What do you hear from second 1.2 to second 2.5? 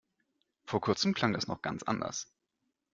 das noch ganz anders.